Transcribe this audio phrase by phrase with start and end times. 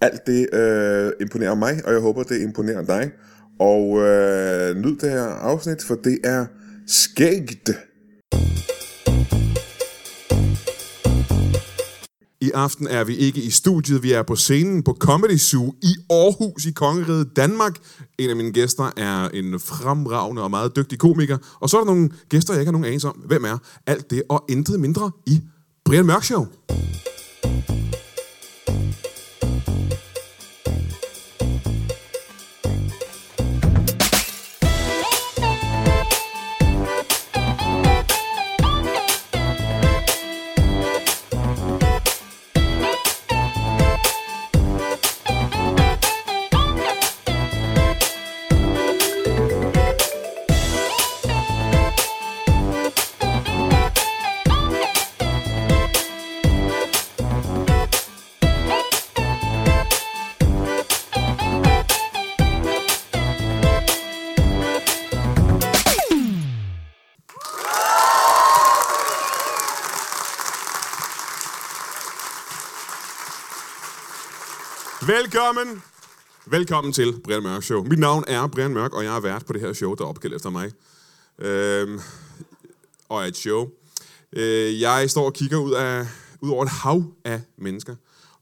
[0.00, 3.10] Alt det øh, imponerer mig, og jeg håber, det imponerer dig.
[3.60, 6.46] Og øh, nyd det her afsnit, for det er
[6.86, 7.70] skægt.
[12.40, 15.94] I aften er vi ikke i studiet, vi er på scenen på Comedy Zoo i
[16.10, 17.76] Aarhus i Kongeriget Danmark.
[18.18, 21.38] En af mine gæster er en fremragende og meget dygtig komiker.
[21.60, 23.58] Og så er der nogle gæster, jeg ikke har nogen anelse om, hvem er.
[23.86, 25.40] Alt det og intet mindre i
[25.84, 26.46] Brian Mørk Show.
[75.36, 75.82] Velkommen!
[76.46, 77.82] Velkommen til Brian Mørk Show.
[77.82, 80.08] Mit navn er Brian Mørk, og jeg er vært på det her show, der er
[80.08, 80.72] opkaldt efter mig.
[81.38, 82.00] Øhm,
[83.08, 83.68] og er et show.
[84.32, 86.06] Øh, jeg står og kigger ud, af,
[86.40, 87.94] ud over et hav af mennesker.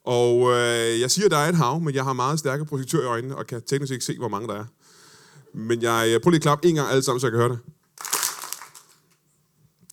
[0.05, 3.03] Og øh, jeg siger, at der er et hav, men jeg har meget stærke projektør
[3.03, 4.65] i øjnene, og kan teknisk ikke se, hvor mange der er.
[5.55, 7.49] Men jeg øh, prøver lige at klappe en gang alle sammen, så jeg kan høre
[7.49, 7.59] det.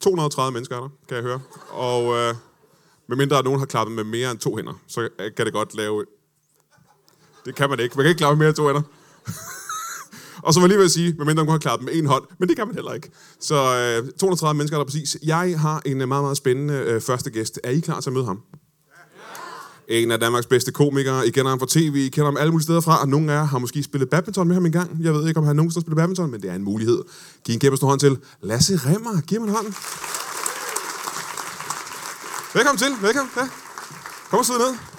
[0.02, 1.41] 230 mennesker er der, kan jeg høre.
[1.69, 2.35] Og øh,
[3.07, 6.06] medmindre nogen har klappet med mere end to hænder, så kan det godt lave
[7.46, 7.96] det kan man ikke.
[7.96, 8.81] Man kan ikke klappe mere end to hænder.
[10.46, 12.06] og så var jeg lige ved at sige, medmindre man kunne have klappet med en
[12.06, 13.09] hånd, men det kan man heller ikke.
[13.40, 15.18] Så øh, 230 mennesker er der præcis.
[15.24, 17.59] Jeg har en øh, meget, meget spændende øh, første gæst.
[17.63, 18.41] Er I klar til at møde ham?
[19.88, 21.28] En af Danmarks bedste komikere.
[21.28, 23.38] I kender ham fra tv, I kender ham alle mulige steder fra, og nogle af
[23.38, 25.03] jer har måske spillet badminton med ham engang.
[25.03, 27.02] Jeg ved ikke, om han nogensinde har spillet badminton, men det er en mulighed.
[27.46, 29.22] Giv en kæmpe stor hånd til Lasse Remmer.
[29.22, 29.73] Giv ham en hånd.
[32.53, 32.91] Velkommen til.
[33.02, 33.31] Velkommen.
[33.38, 33.50] Ja.
[34.29, 34.91] Kom og sidde ned.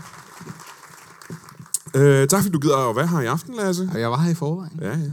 [1.95, 3.91] Øh, tak fordi du gider at være her i aften, Lasse.
[3.95, 4.79] Jeg var her i forvejen.
[4.81, 5.11] Ja, ja.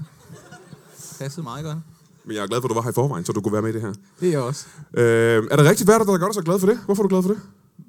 [1.20, 1.78] Passede meget godt.
[2.26, 3.62] Men jeg er glad for, at du var her i forvejen, så du kunne være
[3.62, 3.94] med i det her.
[4.20, 4.66] Det er jeg også.
[4.94, 6.80] Øh, er det rigtigt, hvad er der, der gør dig så glad for det?
[6.86, 7.42] Hvorfor er du glad for det?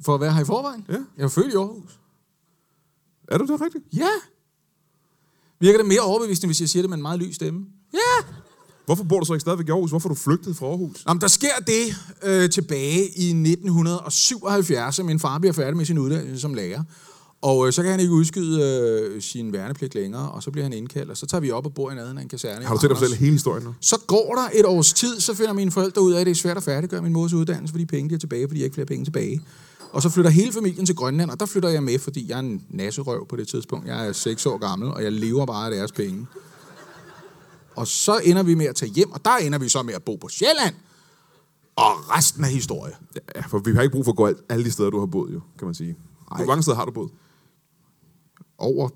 [0.05, 0.85] For at være her i forvejen?
[0.89, 0.97] Ja.
[1.17, 1.99] Jeg er født i Aarhus.
[3.29, 3.85] Er du det rigtigt?
[3.97, 4.09] Ja.
[5.61, 7.67] Virker det mere overbevisende, hvis jeg siger det med en meget lys stemme?
[7.95, 8.25] Ja.
[8.87, 9.91] Hvorfor bor du så ikke stadigvæk i Aarhus?
[9.91, 11.07] Hvorfor er du flygtet fra Aarhus?
[11.07, 15.85] Nå, men der sker det øh, tilbage i 1977, at min far bliver færdig med
[15.85, 16.83] sin uddannelse som lærer.
[17.43, 20.73] Og øh, så kan han ikke udskyde øh, sin værnepligt længere, og så bliver han
[20.73, 22.65] indkaldt, og så tager vi op og bor i nærheden af en kaserne.
[22.65, 23.75] Har du dig at fortælle hele historien nu?
[23.81, 26.35] Så går der et års tid, så finder mine forældre ud af, at det er
[26.35, 29.05] svært at færdiggøre min mors uddannelse, fordi penge er tilbage, fordi jeg ikke flere penge
[29.05, 29.41] tilbage.
[29.93, 32.41] Og så flytter hele familien til Grønland, og der flytter jeg med, fordi jeg er
[32.41, 33.87] en nasserøv på det tidspunkt.
[33.87, 36.27] Jeg er 6 år gammel, og jeg lever bare af deres penge.
[37.77, 40.03] Og så ender vi med at tage hjem, og der ender vi så med at
[40.03, 40.75] bo på Sjælland.
[41.77, 42.93] Og resten af historie.
[43.37, 45.07] Ja, for vi har ikke brug for at gå alt, alle de steder, du har
[45.07, 45.97] boet, jo, kan man sige.
[46.37, 47.11] Hvor mange steder har du boet?
[48.61, 48.89] Over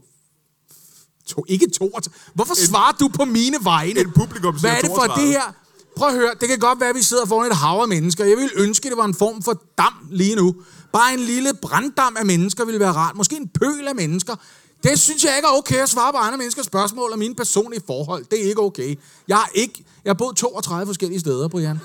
[1.27, 1.99] to, ikke to.
[2.35, 4.01] Hvorfor svarer du på mine vegne?
[4.01, 5.27] En publikum Hvad er det for 32.
[5.27, 5.55] det her?
[5.97, 8.25] Prøv at høre, det kan godt være, at vi sidder foran et hav af mennesker.
[8.25, 10.55] Jeg vil ønske, det var en form for dam lige nu.
[10.93, 13.17] Bare en lille branddam af mennesker ville være rart.
[13.17, 14.37] Måske en pøl af mennesker.
[14.83, 17.83] Det synes jeg ikke er okay at svare på andre menneskers spørgsmål om mine personlige
[17.87, 18.25] forhold.
[18.31, 18.99] Det er ikke okay.
[19.29, 19.85] Jeg har ikke...
[20.05, 21.81] Jeg har boet 32 forskellige steder, Brian.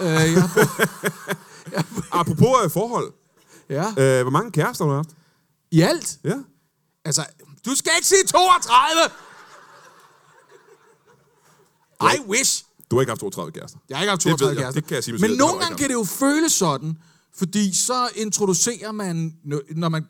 [0.00, 0.88] Øh, jeg har boet,
[2.20, 3.12] Apropos øh, forhold.
[3.70, 3.84] ja.
[3.98, 5.10] Øh, hvor mange kærester har du haft?
[5.70, 6.18] I alt?
[6.24, 6.34] Ja.
[7.04, 7.26] Altså,
[7.66, 9.12] du skal ikke sige 32!
[12.02, 12.64] I wish.
[12.90, 13.78] Du har ikke haft 32 kærester.
[13.88, 14.64] Jeg har ikke haft Det ved 32 jeg.
[14.64, 14.80] kærester.
[14.80, 16.98] Det kan jeg sige Men nogle det gange kan det jo føles sådan,
[17.34, 20.06] fordi så introducerer man, når man,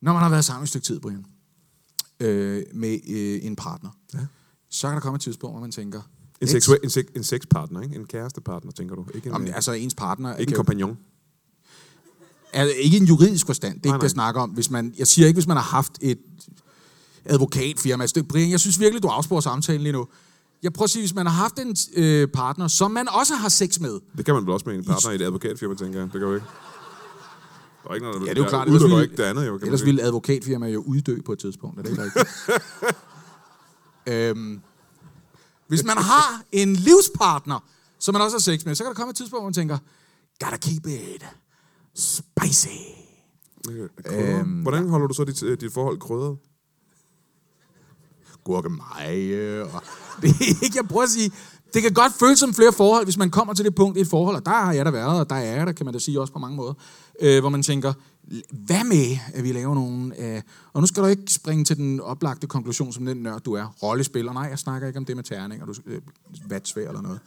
[0.00, 1.24] når man har været sammen et stykke tid, Brian,
[2.20, 4.18] øh, med øh, en partner, ja.
[4.70, 6.02] så kan der komme et tidspunkt, hvor man tænker,
[6.40, 7.94] En, seksuel, en, sek, en sexpartner, ikke?
[7.94, 9.06] En kærestepartner, tænker du?
[9.14, 10.98] Ikke en, Om, øh, altså ens partner ikke en kompagnon.
[12.52, 14.50] Er ikke en juridisk forstand, det er Nej, ikke det, jeg snakker om.
[14.50, 16.18] Hvis man, jeg siger ikke, hvis man har haft et
[17.24, 18.02] advokatfirma.
[18.04, 20.06] Altså, det- Brian, jeg synes virkelig, du afsporer samtalen lige nu.
[20.62, 23.48] Jeg prøver at sige, hvis man har haft en øh, partner, som man også har
[23.48, 26.04] sex med, Det kan man vel også med en partner i et advokatfirma, tænker jeg.
[26.04, 26.46] Det kan jo ikke.
[27.84, 28.68] Der er ikke noget, der Ja, det er jo klart.
[28.68, 29.58] Ellers ikke det andet, jo.
[29.58, 31.78] Kan Ellers ville advokatfirmaer jo uddø på et tidspunkt.
[31.78, 32.28] Er det ikke rigtigt?
[34.06, 34.60] Øhm,
[35.68, 37.64] hvis man har en livspartner,
[37.98, 39.78] som man også har sex med, så kan der komme et tidspunkt, hvor man tænker,
[40.44, 41.24] gotta keep it
[41.94, 42.68] spicy.
[44.06, 46.36] Øhm, Hvordan holder du så dit, øh, dit forhold krydret?
[48.44, 49.62] gurkemeje.
[49.62, 49.82] Og
[50.22, 51.32] det er ikke, jeg prøver at sige,
[51.74, 54.06] det kan godt føles som flere forhold, hvis man kommer til det punkt i et
[54.06, 55.98] forhold, og der har jeg da været, og der er jeg der, kan man da
[55.98, 56.74] sige også på mange måder,
[57.20, 57.92] øh, hvor man tænker,
[58.50, 60.42] hvad med, at vi laver nogle af...
[60.72, 63.66] Og nu skal du ikke springe til den oplagte konklusion, som den nørd, du er.
[63.82, 64.32] Rollespiller.
[64.32, 66.00] Nej, jeg snakker ikke om det med terning, og du øh,
[66.48, 67.20] vatsvær eller noget.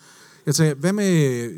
[0.46, 1.50] Jeg tager, hvad med,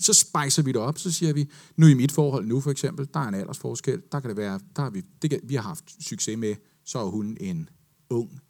[0.00, 3.08] så spicer vi det op, så siger vi, nu i mit forhold nu for eksempel,
[3.14, 5.62] der er en aldersforskel, der kan det være, der har vi, det kan, vi har
[5.62, 6.54] haft succes med,
[6.84, 7.68] så er hun en
[8.10, 8.40] ung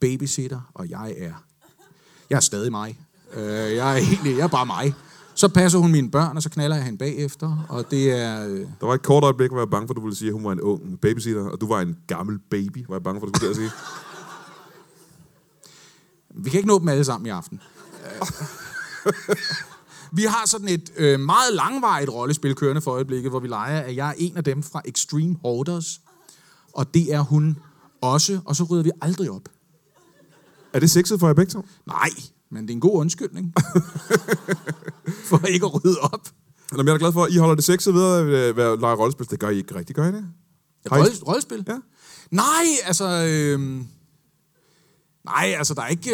[0.00, 1.44] babysitter, og jeg er,
[2.30, 2.98] jeg er stadig mig.
[3.34, 3.42] Øh,
[3.74, 4.94] jeg er egentlig, jeg er bare mig.
[5.34, 8.48] Så passer hun mine børn, og så knaller jeg hende bagefter, og det er...
[8.48, 10.28] Øh, Der var et kort øjeblik, hvor jeg var bange for, at du ville sige,
[10.28, 13.20] at hun var en ung babysitter, og du var en gammel baby, var jeg bange
[13.20, 13.70] for, at du skulle sige.
[16.34, 17.60] Vi kan ikke nå dem alle sammen i aften.
[20.18, 23.96] vi har sådan et øh, meget langvarigt rollespil kørende for øjeblikket, hvor vi leger, at
[23.96, 26.00] jeg er en af dem fra Extreme Hoarders,
[26.72, 27.58] og det er hun
[28.00, 29.48] også, og så rydder vi aldrig op.
[30.72, 31.64] Er det sexet for jer begge to?
[31.86, 32.08] Nej,
[32.50, 33.54] men det er en god undskyldning.
[35.28, 36.28] for ikke at rydde op.
[36.72, 38.80] Jamen, jeg er da glad for, at I holder det sexet ved at øh, være
[38.80, 39.30] lege rollespil.
[39.30, 40.24] Det gør I ikke rigtigt, gør I det?
[40.86, 41.64] I- Rolle, rollespil?
[41.68, 41.76] Ja.
[42.30, 43.04] Nej, altså...
[43.04, 43.60] Øh,
[45.24, 46.10] nej, altså der er ikke...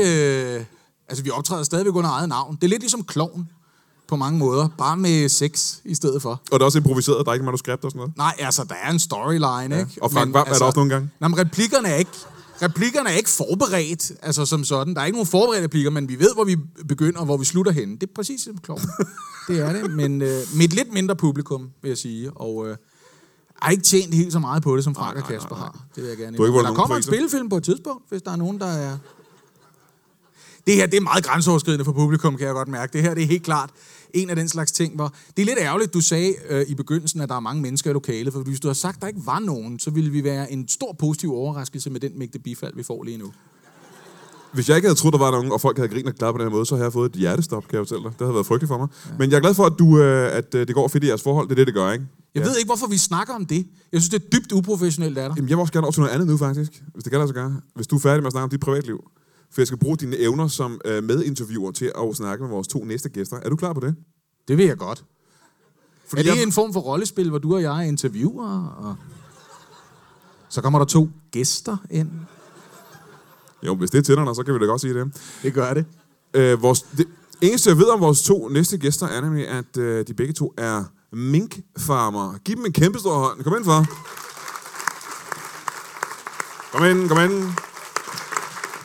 [0.59, 0.65] Øh,
[1.13, 2.57] altså vi optræder stadigvæk under eget navn.
[2.57, 3.49] Det er lidt ligesom klovn
[4.09, 4.69] på mange måder.
[4.79, 6.31] Bare med sex i stedet for.
[6.31, 8.17] Og det er også improviseret, der er ikke manuskript og sådan noget.
[8.17, 10.03] Nej, altså der er en storyline, ikke?
[10.03, 11.11] Og Frank Hvam er der også nogle gange.
[11.21, 12.11] Nej, men replikkerne er ikke...
[12.63, 14.95] Replikkerne er ikke forberedt, altså som sådan.
[14.95, 16.57] Der er ikke nogen forberedte replikker, men vi ved, hvor vi
[16.89, 17.95] begynder og hvor vi slutter henne.
[17.95, 18.81] Det er præcis som klovn.
[19.49, 22.31] det er det, men øh, med et lidt mindre publikum, vil jeg sige.
[22.31, 22.77] Og øh,
[23.63, 25.85] har ikke tjent helt så meget på det, som Frank og Kasper har.
[25.95, 28.23] Det vil jeg gerne Du har ikke Der kommer en spillefilm på et tidspunkt, hvis
[28.23, 28.99] der er nogen, der er...
[30.67, 32.93] Det her, det er meget grænseoverskridende for publikum, kan jeg godt mærke.
[32.93, 33.71] Det her, det er helt klart
[34.15, 35.15] en af den slags ting, hvor...
[35.37, 37.93] Det er lidt ærgerligt, du sagde øh, i begyndelsen, at der er mange mennesker i
[37.93, 40.53] lokalet, for hvis du har sagt, at der ikke var nogen, så ville vi være
[40.53, 43.33] en stor positiv overraskelse med den mægte bifald, vi får lige nu.
[44.53, 46.45] Hvis jeg ikke havde troet, der var nogen, og folk havde grinet og klappet på
[46.45, 48.13] den her måde, så havde jeg fået et hjertestop, kan jeg fortælle dig.
[48.13, 48.89] Det havde været frygteligt for mig.
[49.07, 49.11] Ja.
[49.19, 51.23] Men jeg er glad for, at, du, øh, at øh, det går fedt i jeres
[51.23, 51.49] forhold.
[51.49, 52.07] Det er det, det gør, ikke?
[52.35, 52.49] Jeg ja.
[52.49, 53.67] ved ikke, hvorfor vi snakker om det.
[53.93, 55.37] Jeg synes, det er dybt uprofessionelt af dig.
[55.37, 56.83] Jamen, jeg vil også gerne over til noget andet nu, faktisk.
[56.95, 57.61] Hvis det kan lade sig gøre.
[57.75, 59.05] Hvis du er færdig med at snakke om dit privatliv.
[59.55, 62.85] For jeg skal bruge dine evner som øh, medinterviewer til at snakke med vores to
[62.85, 63.37] næste gæster.
[63.43, 63.95] Er du klar på det?
[64.49, 65.05] Det vil jeg godt.
[66.07, 68.67] Fordi er det jeg- en form for rollespil, hvor du og jeg er interviewer?
[68.67, 68.97] Og...
[70.49, 72.11] Så kommer der to gæster ind.
[73.63, 75.13] Jo, hvis det er tænderne, så kan vi da godt sige det.
[75.43, 75.85] Det gør det.
[76.35, 77.09] Øh, vores, det
[77.41, 80.55] eneste, jeg ved om vores to næste gæster, er nemlig, at øh, de begge to
[80.59, 82.39] er minkfarmer.
[82.45, 83.43] Giv dem en kæmpe stor hånd.
[83.45, 83.85] Kom ind, far.
[86.73, 87.49] Kom ind, kom ind.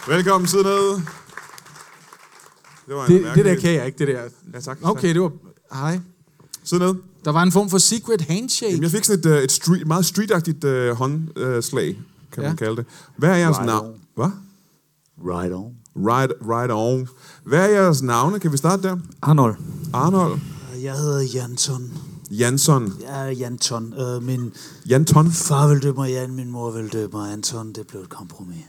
[0.08, 1.02] Velkommen, sid ned.
[2.88, 4.22] Det var en Det, det der kan jeg ikke, det der.
[4.54, 4.78] Ja, tak.
[4.84, 5.32] Okay, det var...
[5.74, 6.00] Hej.
[6.64, 6.94] Sid ned.
[7.26, 8.72] Der var en form for secret handshake.
[8.72, 11.98] Jamen, jeg fik sådan et, øh, et street, meget streetagtigt øh, håndslag,
[12.32, 12.50] kan Ja.
[12.50, 12.86] man kalde det.
[13.18, 13.96] Hvad er jeres Right navn?
[14.16, 14.30] Hvad?
[15.26, 15.72] Right on.
[15.96, 17.08] Right, right on.
[17.44, 18.40] Hvad er jeres navne?
[18.40, 18.98] Kan vi starte der?
[19.22, 19.56] Arnold.
[19.94, 20.40] Arnold
[20.84, 21.92] Jeg hedder Jansson.
[22.32, 22.94] Jansson.
[23.02, 23.94] Jeg er Janton.
[23.94, 24.54] Øh, min
[24.90, 25.32] Janton.
[25.32, 27.74] far vil døbe mig Jan, min mor vil døbe mig Anton.
[27.74, 28.66] Det blev et kompromis.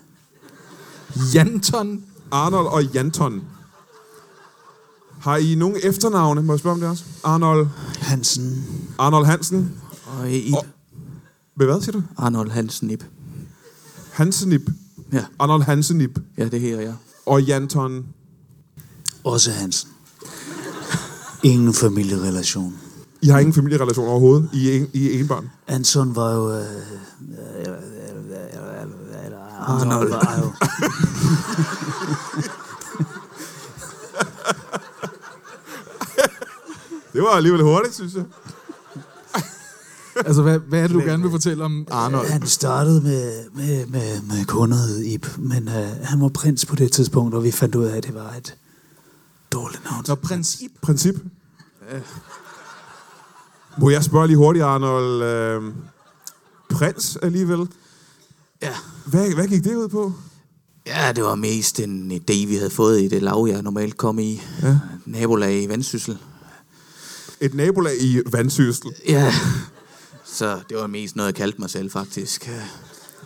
[1.35, 2.05] Janton.
[2.31, 3.43] Arnold og Janton.
[5.21, 6.43] Har I nogen efternavne?
[6.43, 7.05] Må jeg spørge om det også?
[7.25, 7.67] Arnold,
[8.01, 8.67] Hansen.
[8.99, 9.73] Arnold Hansen.
[10.07, 10.55] Og Ib.
[10.55, 10.67] Og-
[11.55, 12.03] Hvad hvad siger du?
[12.17, 13.03] Arnold Hansen Ib.
[14.13, 14.71] Hansenip.
[15.13, 16.19] Ja, Arnold Hansenip.
[16.39, 16.95] ja, det her jeg.
[17.27, 18.07] Og Janton.
[19.25, 19.89] Også Hansen.
[21.43, 22.75] Ingen familierelation.
[23.23, 24.49] I har ingen familierelation overhovedet.
[24.53, 25.51] I er, en, I er en barn.
[25.67, 26.51] Anton var jo...
[26.53, 26.65] Øh,
[29.61, 30.53] Arnold var jo...
[37.13, 38.25] Det var alligevel hurtigt, synes jeg.
[40.27, 42.29] Altså, hvad, hvad er det, du gerne vil fortælle om Arnold?
[42.29, 46.93] Han startede med, med, med, med kundet Ib, men øh, han var prins på det
[46.93, 48.57] tidspunkt, og vi fandt ud af, at det var et
[49.53, 50.05] dårligt navn.
[50.09, 50.71] Nå, prins Ib.
[50.83, 51.15] Princip.
[53.79, 55.23] Må jeg spørge lige hurtigt, Arnold?
[55.23, 55.63] Øh,
[56.71, 57.69] prins alligevel.
[58.63, 58.75] Ja.
[59.07, 60.13] Hvad, hvad gik det ud på?
[60.89, 64.19] Ja, det var mest en idé, vi havde fået i det lav, jeg normalt kom
[64.19, 64.43] i.
[64.63, 64.79] Ja.
[65.07, 66.19] Nabolag i Vendsyssel.
[67.41, 68.91] Et nabolag i Vandsyssel.
[69.09, 69.35] Ja.
[70.25, 72.51] Så det var mest noget, jeg kaldte mig selv, faktisk.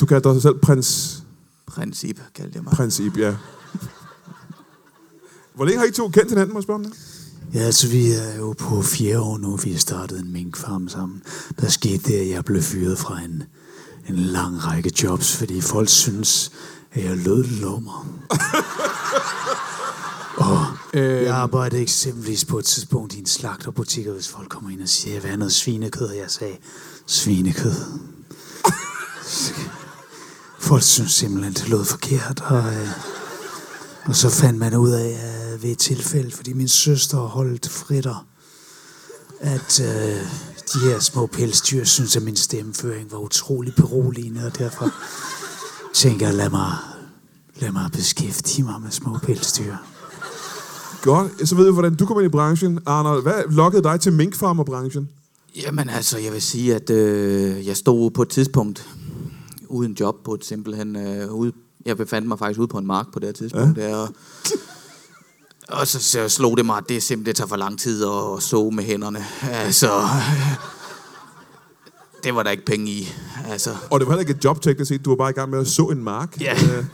[0.01, 2.73] Du kaldte dig selv prins, Ib kaldte jeg mig.
[2.73, 3.35] prins Ib, ja.
[5.55, 6.95] Hvor længe har I to kendt hinanden, må jeg spørge om det?
[7.55, 11.23] Ja, altså vi er jo på fjerde år nu, vi har startet en minkfarm sammen.
[11.61, 13.43] Der skete det, at jeg blev fyret fra en,
[14.09, 16.53] en lang række jobs, fordi folk synes,
[16.93, 18.07] at jeg lød lummer.
[20.95, 24.83] Øh, jeg arbejdede eksempelvis på et tidspunkt i en slagterbutik, og hvis folk kommer ind
[24.83, 26.57] og siger, hvad er noget svinekød, og jeg sagde,
[27.07, 27.75] svinekød.
[30.69, 32.89] folk synes simpelthen, det lød forkert, og, øh,
[34.05, 35.09] og så fandt man ud af
[35.53, 38.27] øh, ved et tilfælde, fordi min søster holdt fritter,
[39.41, 40.23] at øh,
[40.73, 44.93] de her små pelsdyr synes, at min stemmeføring var utrolig beroligende, og derfor
[45.93, 46.73] tænker lad mig,
[47.57, 49.75] lad mig beskæftige mig med små pelsdyr.
[51.03, 52.79] Godt, så ved jeg, hvordan du kom ind i branchen.
[52.87, 55.09] Arnold, hvad lokkede dig til minkfarmerbranchen?
[55.63, 58.89] Jamen altså, jeg vil sige, at øh, jeg stod på et tidspunkt
[59.69, 60.97] uden job på et simpelthen...
[60.97, 61.53] Øh, ude,
[61.87, 63.79] jeg befandt mig faktisk ude på en mark på det her tidspunkt.
[63.79, 63.89] Ja.
[63.89, 64.09] Der, og,
[65.69, 68.43] og så, så slog det mig, at det simpelthen det tager for lang tid at
[68.43, 69.25] så med hænderne.
[69.43, 69.91] Altså,
[72.25, 73.13] det var der ikke penge i.
[73.49, 75.05] Altså, Og det var heller ikke et job teknisk set.
[75.05, 76.41] Du var bare i gang med at så en mark.
[76.41, 76.55] Ja.
[76.55, 76.85] Øh,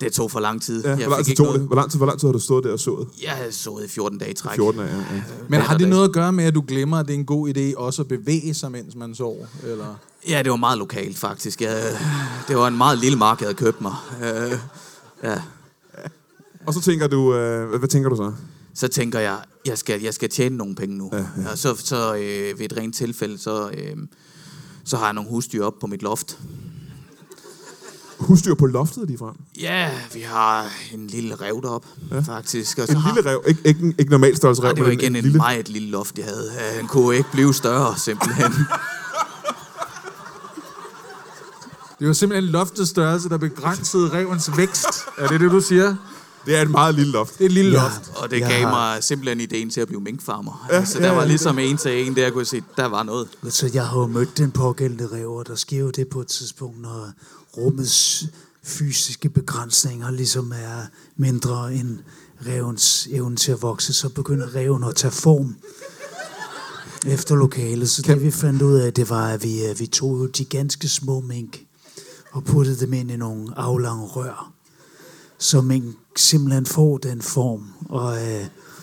[0.00, 0.84] det tog for lang tid.
[0.84, 0.88] ja.
[0.90, 1.66] Jeg Hvor lang tid tog noget- det?
[1.68, 3.08] Hvor lang tid, hvor lang tid har du stået der og sået?
[3.22, 4.54] Jeg havde sået i 14 dage i træk.
[4.56, 4.96] 14 af, ja.
[4.96, 5.22] ja.
[5.48, 7.48] Men har det noget at gøre med, at du glemmer, at det er en god
[7.56, 9.46] idé også at bevæge sig, mens man sover?
[9.62, 9.94] Eller?
[10.28, 11.60] Ja, det var meget lokalt faktisk.
[11.62, 11.82] Jeg,
[12.48, 13.94] det var en meget lille mark, jeg havde købt mig.
[14.22, 14.58] Øh,
[15.22, 15.40] ja.
[16.66, 18.32] Og så tænker du, øh, hvad tænker du så?
[18.74, 21.10] Så tænker jeg, jeg skal, jeg skal tjene nogle penge nu.
[21.12, 21.50] Ja, ja.
[21.50, 23.96] Og så, så øh, ved et rent tilfælde, så, øh,
[24.84, 26.38] så har jeg nogle husdyr op på mit loft.
[28.18, 29.34] Husdyr på loftet lige frem.
[29.60, 32.20] Ja, vi har en lille rev derop, ja.
[32.20, 32.78] faktisk.
[32.78, 33.42] Og så En har, lille rev.
[33.46, 35.36] Ikke, ikke, en- ikke normal størrelse rev, Nej, det var igen en, lille.
[35.38, 36.50] meget lille loft, jeg havde.
[36.76, 38.52] Han kunne ikke blive større, simpelthen.
[41.98, 44.86] Det var simpelthen loftets størrelse, der begrænsede revens vækst.
[45.18, 45.96] Er det det, du siger?
[46.46, 47.32] Det er et meget lille loft.
[47.38, 47.82] Det er et lille Ja.
[47.82, 48.12] loft.
[48.16, 50.66] Og det Jeg gav mig simpelthen ideen til at blive minkfarmer.
[50.70, 52.62] Ja, Ja, så ja, der var ja, ligesom en til en, der jeg kunne se,
[52.76, 53.28] der var noget.
[53.48, 56.26] Så jeg har jo mødt den pågældende rev, og der sker jo det på et
[56.26, 57.10] tidspunkt, når
[57.56, 58.24] rummets
[58.64, 60.82] fysiske begrænsninger ligesom er
[61.16, 61.98] mindre end
[62.46, 65.56] revens evne til at vokse, så begynder reven at tage form
[67.06, 67.90] efter lokalet.
[67.90, 70.44] Så det vi fandt ud af, det var, at vi, øh, vi tog jo de
[70.44, 71.60] ganske små mink
[72.32, 74.52] og puttede dem ind i nogle aflange rør,
[75.42, 75.84] så mink
[76.16, 77.64] simpelthen får den form.
[77.88, 78.22] Og, øh,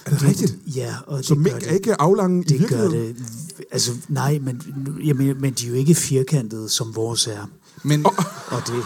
[0.05, 0.55] er det rigtigt?
[0.75, 0.95] Ja.
[1.07, 3.15] Og Så det gør mink det- er ikke aflange i det gør virkeligheden?
[3.15, 3.25] det.
[3.71, 4.61] Altså, nej, men,
[5.05, 7.49] jamen, men de er jo ikke firkantede, som vores er.
[7.83, 8.83] Men, Og det,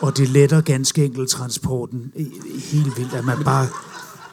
[0.00, 3.66] og det letter ganske enkelt transporten i- helt vildt, at man bare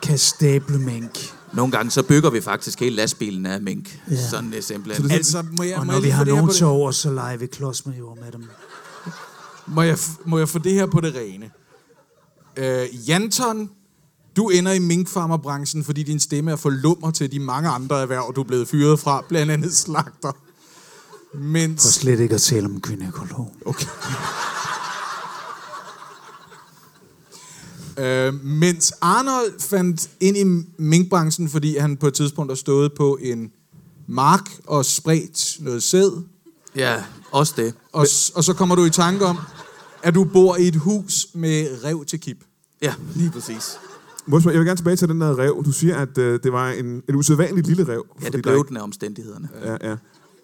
[0.01, 1.33] kan stable mink.
[1.53, 3.99] Nogle gange så bygger vi faktisk hele lastbilen af mink.
[4.11, 4.27] Ja.
[4.29, 5.11] Sådan det er simpelthen.
[5.11, 7.11] altså, må jeg, Og må når jeg vi har det nogen til det, over, så
[7.13, 8.43] leger vi klodsmajor med dem.
[9.67, 11.49] må jeg, må jeg få det her på det rene?
[12.57, 13.69] Øh, Janton,
[14.35, 18.33] du ender i minkfarmerbranchen, fordi din stemme er for lummer til de mange andre erhverv,
[18.35, 20.31] du er blevet fyret fra, blandt andet slagter.
[21.31, 23.55] For Mens, slet ikke at tale om gynekolog.
[23.65, 23.87] okay.
[27.97, 30.43] øh, mens Arnold fandt ind i
[30.77, 33.51] minkbranchen, fordi han på et tidspunkt har stået på en
[34.07, 36.23] mark og spredt noget sæd,
[36.75, 37.73] Ja, også det.
[37.91, 39.37] og, s- og så kommer du i tanke om,
[40.03, 42.37] at du bor i et hus med rev til kip.
[42.81, 43.77] Ja, lige præcis.
[44.25, 45.63] Må jeg vil gerne tilbage til den der rev.
[45.65, 48.05] Du siger, at øh, det var en, en usædvanligt lille rev.
[48.23, 49.49] Ja, det blev ikke- den af omstændighederne.
[49.65, 49.95] Ja, ja.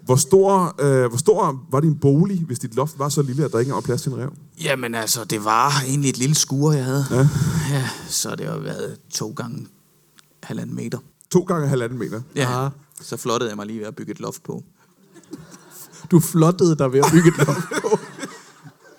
[0.05, 3.51] Hvor stor, øh, hvor stor var din bolig, hvis dit loft var så lille, at
[3.51, 4.33] der ikke var plads til en rev?
[4.63, 7.05] Jamen altså, det var egentlig et lille skur, jeg havde.
[7.11, 7.27] Ja.
[7.71, 9.67] ja så det har været to gange
[10.43, 10.97] halvanden meter.
[11.31, 12.21] To gange halvanden meter.
[12.35, 12.71] Ja, Ah.
[13.01, 14.63] så flottede jeg mig lige ved at bygge et loft på.
[16.11, 17.99] Du flottede dig ved at bygge et loft på.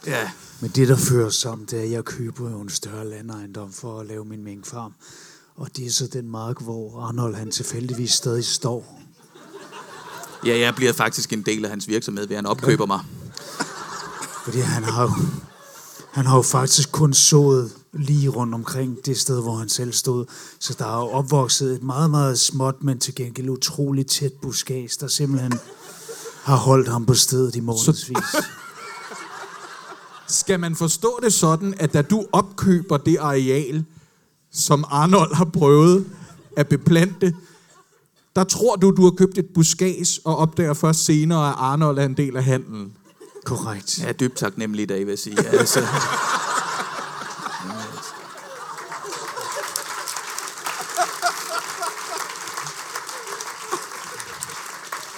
[0.06, 3.72] Ja, Men det, der fører sammen, det er, at jeg køber jo en større landejendom
[3.72, 4.92] for at lave min minkfarm.
[5.56, 9.00] Og det er så den mark, hvor Arnold han tilfældigvis stadig står.
[10.46, 13.00] ja jeg bliver faktisk en del af hans virksomhed, ved at han opkøber mig.
[14.44, 15.10] Fordi han har jo,
[16.12, 20.26] han har jo faktisk kun sået lige rundt omkring det sted, hvor han selv stod.
[20.58, 24.90] Så der er jo opvokset et meget, meget småt, men til gengæld utroligt tæt buskage,
[25.00, 25.52] der simpelthen
[26.42, 28.16] har holdt ham på stedet i månedsvis.
[30.30, 33.84] Skal man forstå det sådan, at da du opkøber det areal,
[34.52, 36.06] som Arnold har prøvet
[36.56, 37.34] at beplante,
[38.36, 42.04] der tror du, du har købt et buskage, og opdager først senere, at Arnold er
[42.04, 42.92] en del af handelen.
[43.44, 43.98] Korrekt.
[43.98, 45.36] Jeg er dybt taknemmelig i dag, vil jeg sige.
[45.58, 45.80] Altså,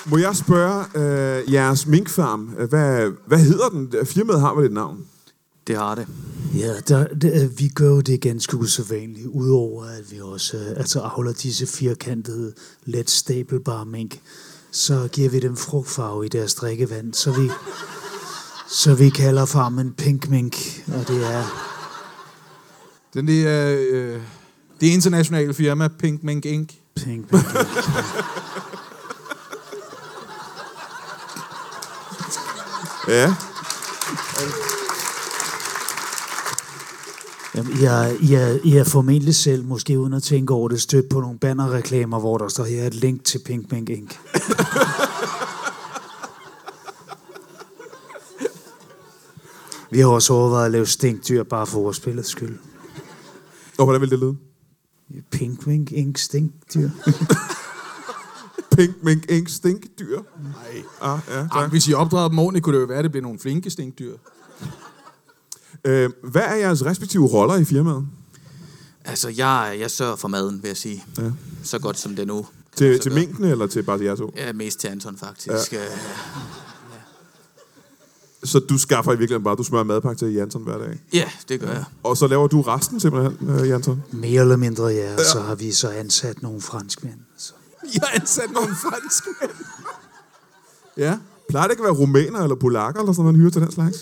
[0.06, 4.06] Må jeg spørge øh, jeres minkfarm, øh, hvad, hvad hedder den?
[4.06, 5.06] Firmaet har vel et navn?
[5.66, 6.06] det har det.
[6.54, 11.00] Ja, der, der, vi gør jo det ganske usædvanligt, udover at vi også øh, altså
[11.00, 12.52] avler disse firkantede,
[12.84, 14.20] let stablebare mink,
[14.70, 17.50] så giver vi dem frugtfarve i deres drikkevand, så vi,
[18.68, 20.56] så vi kalder farmen Pink Mink,
[20.86, 21.44] og det er,
[23.14, 24.20] Den det er øh,
[24.80, 26.70] det internationale firma Pink Mink Inc.
[26.94, 27.66] Pink, pink, pink.
[33.08, 33.34] Ja.
[37.54, 41.08] Jamen, I, er, I, er, I formentlig selv, måske uden at tænke over det, stødt
[41.08, 44.10] på nogle bannerreklamer, hvor der står her et link til Pink Pink Inc.
[49.90, 52.58] Vi har også overvejet at lave stinkdyr bare for vores spillets skyld.
[53.78, 54.36] Og hvordan vil det lyde?
[55.30, 56.18] Pink Pink Inc.
[56.18, 56.90] stinkdyr.
[58.86, 60.16] Pink, mink, ink, stink, dyr.
[60.42, 60.82] Nej.
[61.00, 61.46] Ah, ja, Ja.
[61.52, 61.70] tak.
[61.70, 64.16] Hvis I opdrager dem ordentligt, kunne det jo være, at det bliver nogle flinke stinkdyr.
[65.84, 68.06] Øh, hvad er jeres respektive roller i firmaet?
[69.04, 71.04] Altså, jeg, jeg sørger for maden, vil jeg sige.
[71.18, 71.30] Ja.
[71.64, 72.46] Så godt som det nu.
[72.76, 73.20] Til, til gøre.
[73.20, 74.34] minkene, eller til bare til jer to?
[74.36, 75.72] Ja, mest til Anton, faktisk.
[75.72, 75.78] Ja.
[78.44, 80.98] Så du skaffer i virkeligheden bare, du smører madpakke til Janton hver dag.
[81.12, 81.84] ja, det gør jeg.
[82.02, 84.02] Og så laver du resten simpelthen, øh, Janton?
[84.10, 85.14] Mere eller mindre, ja.
[85.14, 87.18] Og så har vi så ansat nogle franskmænd.
[87.36, 87.52] Så.
[87.94, 89.64] I har ansat nogle franskmænd.
[90.96, 91.18] Ja.
[91.48, 93.72] Plejer det ikke at være rumæner eller polakker, eller sådan noget, man hyrer til den
[93.72, 93.96] slags?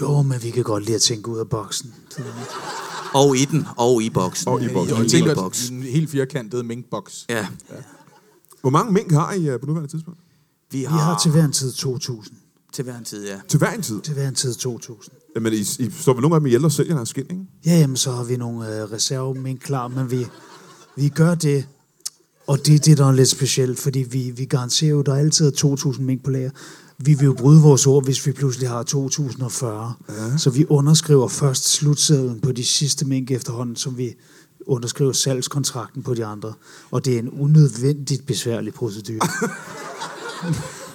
[0.00, 1.94] Jo, men vi kan godt lide at tænke ud af boksen.
[3.14, 4.48] Og i den, og i boksen.
[4.48, 4.96] Og i boksen.
[4.96, 5.68] I jeg tænker, boks.
[5.68, 7.26] en helt firkantet minkboks.
[7.28, 7.46] Ja.
[8.60, 10.20] Hvor mange mink har I øh, på nuværende tidspunkt?
[10.70, 12.34] Vi Vi har, har til hver en tid 2.000.
[12.72, 13.40] til hver en tid, ja.
[13.48, 14.00] Til hver en tid.
[14.00, 15.32] Til hver en tid 2.000.
[15.34, 17.44] Jamen, I, I står vel nogle af dem ihjel og sælger deres skin, ikke?
[17.66, 20.26] Ja, jamen, så har vi nogle øh, reservemænd klar, men vi,
[20.96, 21.68] vi gør det,
[22.52, 25.14] og det er det, der er lidt specielt, fordi vi, vi garanterer jo, at der
[25.14, 26.50] altid er 2.000 mink på lager.
[26.98, 29.94] Vi vil jo bryde vores ord, hvis vi pludselig har 2040.
[30.08, 30.36] Ja.
[30.38, 34.14] Så vi underskriver først slutsedlen på de sidste mink efterhånden, som vi
[34.66, 36.52] underskriver salgskontrakten på de andre.
[36.90, 39.18] Og det er en unødvendigt besværlig procedure.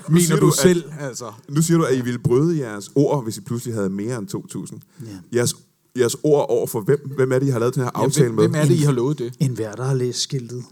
[0.09, 1.25] Mener siger du, du, at- selv, altså?
[1.49, 4.27] Nu siger du, at I ville bryde jeres ord, hvis I pludselig havde mere end
[4.35, 4.79] 2.000.
[5.05, 5.37] Ja.
[5.37, 5.55] Jeres,
[5.99, 7.11] jeres ord over for hvem?
[7.15, 8.43] Hvem er det, I har lavet den her Ja, aftale hvem, med?
[8.43, 9.33] hvem er det, I har lovet det?
[9.39, 10.63] en hver, der har læst skiltet.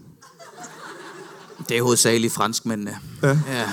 [1.68, 2.96] Det er hovedsageligt franskmændene.
[3.22, 3.28] Ja.
[3.28, 3.72] ja.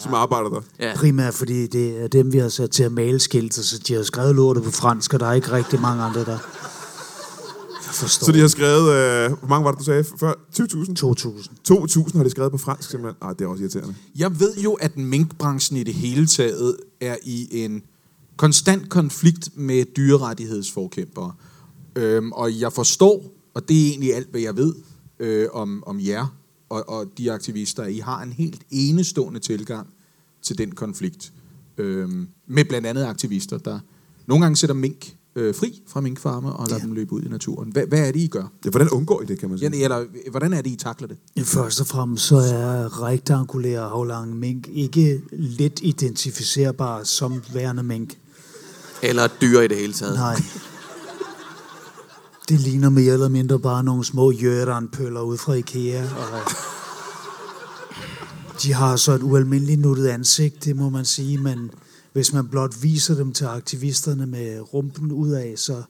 [0.00, 0.60] Som arbejder der.
[0.80, 0.92] ja.
[0.96, 4.02] Primært fordi det er dem, vi har sat til at male skiltet, så de har
[4.02, 6.38] skrevet lortet på fransk, og der er ikke rigtig mange andre, der
[7.94, 8.24] forstår.
[8.24, 10.32] Så de har skrevet, øh, hvor mange var det, du sagde før?
[10.32, 10.66] 20.000?
[10.68, 12.08] 2.000.
[12.08, 13.16] 2.000 har de skrevet på fransk simpelthen.
[13.22, 13.94] Ej, det er også irriterende.
[14.16, 17.82] Jeg ved jo, at minkbranchen i det hele taget er i en
[18.36, 21.32] konstant konflikt med dyrerettighedsforkæmpere.
[21.96, 23.22] Øhm, og jeg forstår,
[23.54, 24.74] og det er egentlig alt, hvad jeg ved
[25.20, 26.26] øh, om, om jer
[26.72, 29.88] og, og de aktivister, at I har en helt enestående tilgang
[30.42, 31.32] til den konflikt.
[31.78, 33.80] Øhm, med blandt andet aktivister, der
[34.26, 36.78] nogle gange sætter mink øh, fri fra minkfarme og lader ja.
[36.78, 36.86] Ja.
[36.86, 37.72] dem løbe ud i naturen.
[37.72, 38.52] Hvad, hvad er det, I gør?
[38.64, 39.76] Ja, hvordan undgår I det, kan man sige?
[39.76, 41.46] Ja, eller hvordan er det, I takler det?
[41.46, 48.18] Først og fremmest så er rektangulære aflange mink ikke let identificerbare som værende mink.
[49.02, 50.14] Eller dyr i det hele taget.
[50.14, 50.42] Nej.
[52.48, 56.02] Det ligner mere eller mindre bare nogle små jøranpøller ud fra Ikea.
[56.02, 56.40] Og
[58.62, 61.70] de har så et ualmindeligt nuttet ansigt, det må man sige, men
[62.12, 65.82] hvis man blot viser dem til aktivisterne med rumpen ud af, så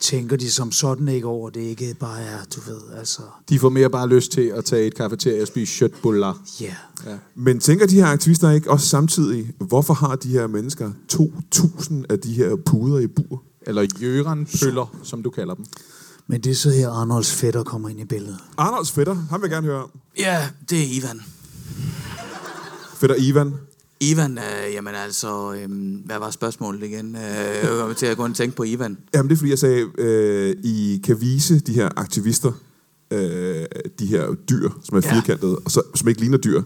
[0.00, 3.68] tænker de som sådan ikke over, det ikke bare er, du ved, altså, De får
[3.68, 6.42] mere bare lyst til at tage et kafeteria og spise shirtbuller.
[6.60, 6.74] ja.
[7.06, 7.18] Ja.
[7.34, 12.18] Men tænker de her aktivister ikke også samtidig, hvorfor har de her mennesker 2.000 af
[12.18, 13.42] de her puder i bur?
[13.68, 15.64] Eller jørenpøller, som du kalder dem.
[16.26, 18.38] Men det er så her, Arnolds fætter kommer ind i billedet.
[18.56, 19.90] Arnolds fætter, han vil jeg gerne høre om.
[20.18, 21.20] Ja, det er Ivan.
[22.94, 23.54] Fætter Ivan.
[24.00, 25.68] Ivan, øh, jamen altså, øh,
[26.06, 27.16] hvad var spørgsmålet igen?
[27.16, 28.98] Øh, jeg kom til at gå og tænke på Ivan.
[29.14, 32.52] Jamen det er fordi, jeg sagde, øh, I kan vise de her aktivister,
[33.10, 33.66] øh,
[33.98, 35.14] de her dyr, som er Ja.
[35.14, 36.62] firkantede, og så, som ikke ligner dyr.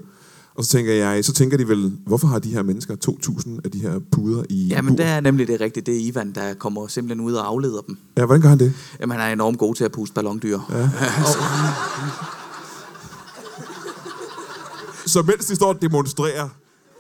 [0.54, 3.70] Og så tænker jeg, så tænker de vel, hvorfor har de her mennesker 2.000 af
[3.70, 4.96] de her puder i Jamen, bur?
[4.96, 5.84] det er nemlig det rigtige.
[5.84, 7.96] Det er Ivan, der kommer simpelthen ud og afleder dem.
[8.16, 8.72] Ja, hvordan gør han det?
[9.00, 10.58] Jamen, han er enormt god til at puste ballondyr.
[10.70, 10.90] Ja.
[15.06, 16.48] Så mens de står og demonstrerer,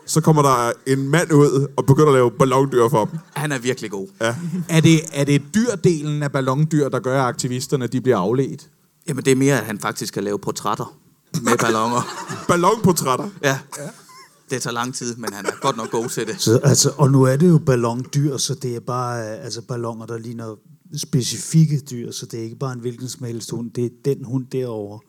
[0.06, 3.18] så kommer der en mand ud og begynder at lave ballondyr for dem.
[3.34, 4.08] Han er virkelig god.
[4.20, 4.34] Ja.
[4.68, 8.68] Er det, er det dyrdelen af ballondyr, der gør, at aktivisterne de bliver afledt?
[9.08, 10.96] Jamen, det er mere, at han faktisk kan lave portrætter
[11.42, 12.02] med ballonger.
[12.48, 13.28] Ballonportrætter.
[13.42, 13.58] Ja.
[14.50, 16.36] Det tager lang tid, men han er godt nok god til det.
[16.38, 20.06] Så, altså, og nu er det jo ballondyr, så det er bare øh, altså, ballonger,
[20.06, 20.54] der ligner
[20.96, 24.24] specifikke dyr, så det er ikke bare en hvilken som helst hund, det er den
[24.24, 25.00] hund derovre.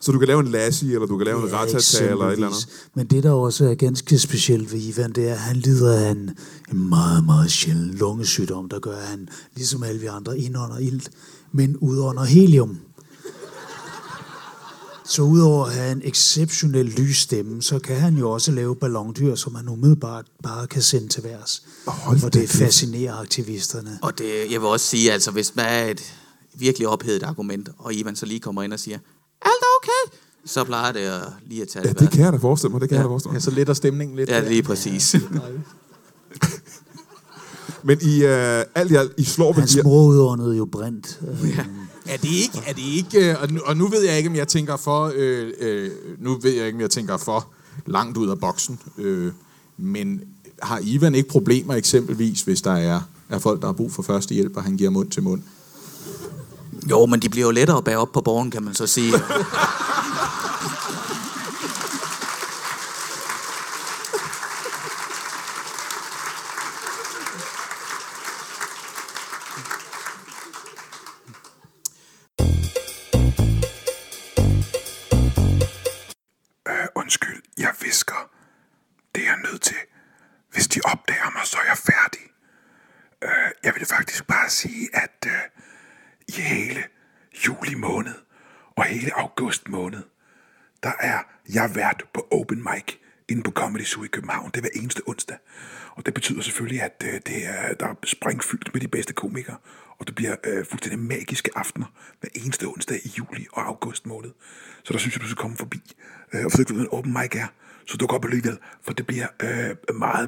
[0.00, 2.46] Så du kan lave en lassie, eller du kan lave en ratata, eller et eller
[2.46, 2.68] andet.
[2.94, 6.10] Men det, der også er ganske specielt ved Ivan, det er, at han lider af
[6.10, 6.30] en,
[6.72, 11.10] en meget, meget sjælden lungesygdom, der gør, at han, ligesom alle vi andre, indånder ilt,
[11.52, 12.78] men udånder helium.
[15.10, 19.34] Så udover at have en exceptionel lys stemme, så kan han jo også lave ballondyr,
[19.34, 21.62] som man umiddelbart bare kan sende til værs.
[21.86, 22.62] Hold og da det kæft.
[22.62, 23.98] fascinerer aktivisterne.
[24.02, 26.14] Og det, jeg vil også sige, altså hvis der er et
[26.54, 28.98] virkelig ophedet argument, og Ivan så lige kommer ind og siger,
[29.42, 32.12] alt er okay, så plejer det at lige at tage Ja, det det værd.
[32.12, 33.00] kan jeg da forestille mig, det kan Ja.
[33.00, 33.42] jeg da forestille Ja, mig.
[33.42, 34.28] så letter stemningen lidt.
[34.30, 35.16] Ja, lige præcis.
[37.84, 38.30] Men I, uh,
[38.74, 41.20] alt i alt, I slår Hans mor udåndede jo brændt.
[41.42, 41.58] Øh,
[42.10, 44.36] Er det ikke, er det ikke øh, og, nu, og nu ved jeg ikke, om
[44.36, 47.48] jeg tænker for, øh, øh, nu ved jeg ikke, om jeg tænker for
[47.86, 49.32] langt ud af boksen, øh,
[49.76, 50.20] men
[50.62, 54.56] har Ivan ikke problemer eksempelvis, hvis der er, er folk, der har brug for førstehjælp,
[54.56, 55.42] og han giver mund til mund?
[56.90, 59.12] Jo, men de bliver jo lettere at bære op på borgen, kan man så sige.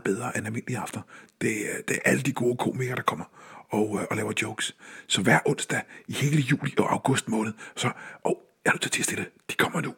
[0.04, 1.02] meget bedre end almindelige aftener.
[1.40, 1.54] Det,
[1.88, 3.24] det er alle de gode komikere, der kommer
[3.70, 4.76] og, øh, og laver jokes.
[5.06, 7.86] Så hver onsdag i hele juli og august måned, så...
[7.86, 7.92] Åh,
[8.24, 9.26] oh, er du til at stille.
[9.50, 9.94] De kommer nu.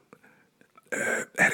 [0.92, 1.53] Øh, er det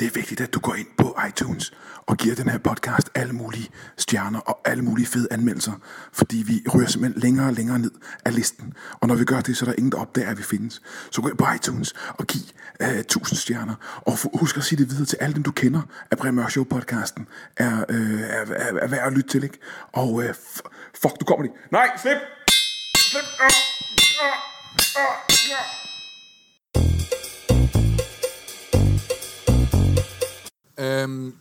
[0.00, 1.72] Det er vigtigt, at du går ind på iTunes
[2.06, 5.72] og giver den her podcast alle mulige stjerner og alle mulige fede anmeldelser,
[6.12, 7.90] fordi vi ryger simpelthen længere og længere ned
[8.24, 8.74] af listen.
[9.00, 10.82] Og når vi gør det, så er der ingen, der opdager, at vi findes.
[11.10, 12.42] Så gå ind på iTunes og giv
[12.82, 13.74] øh, uh, 1000 stjerner.
[14.06, 16.64] Og husk at sige det videre til alle dem, du kender, at Brian Mørk Show
[16.64, 19.58] podcasten er, uh, er, er, er værd at lytte til, ikke?
[19.92, 20.24] Og uh,
[20.94, 21.54] fuck, du kommer lige.
[21.72, 22.18] Nej, slip!
[22.96, 23.24] Slip!
[23.40, 23.46] Ah,
[24.22, 24.36] ah,
[24.96, 25.79] ah, ah.
[30.80, 31.32] Øhm,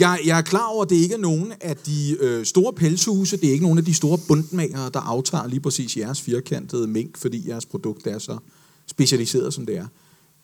[0.00, 3.36] jeg, jeg er klar over, at det ikke er nogen af de øh, store pelshuse,
[3.36, 7.18] det er ikke nogen af de store bundmagere, der aftager lige præcis jeres firkantede mink,
[7.18, 8.38] fordi jeres produkt er så
[8.86, 9.86] specialiseret, som det er.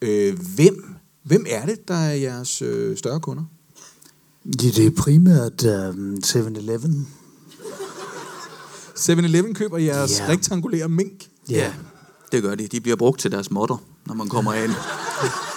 [0.03, 3.45] Øh, hvem, hvem er det, der er jeres øh, større kunder?
[4.45, 7.09] Ja, det er primært um, 7-Eleven.
[8.99, 10.29] 7-Eleven køber jeres yeah.
[10.29, 11.29] rektangulære mink.
[11.51, 11.73] ja,
[12.33, 12.67] det gør de.
[12.67, 14.73] De bliver brugt til deres modder, når man kommer ind.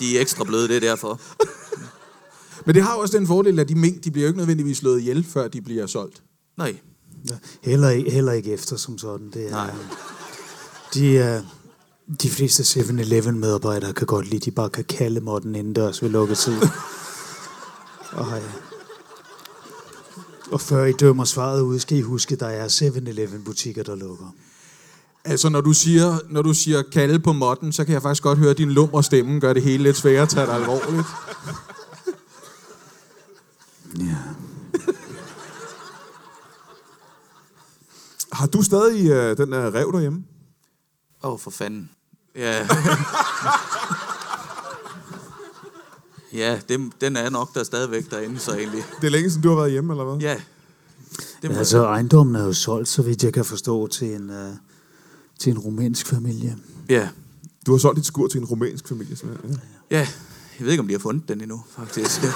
[0.00, 1.20] De er ekstra bløde, det er derfor.
[2.66, 4.76] Men det har jo også den fordel, at de mink, de bliver jo ikke nødvendigvis
[4.78, 6.22] slået ihjel, før de bliver solgt.
[6.58, 6.76] Nej,
[7.30, 9.30] Ja, heller, ikke- heller ikke efter som sådan.
[9.30, 9.70] Det er, Nej.
[10.94, 11.42] De, er,
[12.22, 16.10] de fleste 7-Eleven medarbejdere kan godt lide, at de bare kan kalde måtten indendørs ved
[16.10, 16.56] lukketid.
[18.12, 18.40] og, ja.
[20.52, 23.94] og før I dømmer svaret ud, skal I huske, at der er 7-Eleven butikker, der
[23.96, 24.34] lukker.
[25.24, 28.38] Altså, når du siger, når du siger kalde på modden, så kan jeg faktisk godt
[28.38, 31.06] høre, at din lummer stemme gør det hele lidt sværere at tage dig alvorligt.
[33.98, 34.16] Ja.
[38.32, 40.24] Har du stadig uh, den der rev derhjemme?
[41.22, 41.90] Åh, oh, for fanden.
[42.36, 42.58] Ja.
[46.42, 48.84] ja, det, den er nok der stadigvæk derinde, så egentlig.
[49.00, 50.16] Det er længe siden, du har været hjemme, eller hvad?
[50.16, 50.40] Ja.
[51.42, 54.36] Det må Altså, ejendommen er jo solgt, så vidt jeg kan forstå, til en, uh,
[55.40, 56.56] til en rumænsk familie.
[56.88, 57.08] Ja.
[57.66, 59.50] Du har solgt dit skur til en rumænsk familie, simpelthen.
[59.90, 59.98] Ja.
[59.98, 60.08] Ja,
[60.58, 62.20] jeg ved ikke, om de har fundet den endnu, faktisk.